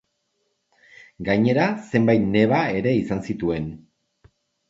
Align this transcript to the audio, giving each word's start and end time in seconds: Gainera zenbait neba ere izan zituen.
Gainera 1.27 1.67
zenbait 1.91 2.25
neba 2.37 2.61
ere 2.79 2.93
izan 3.01 3.23
zituen. 3.29 3.67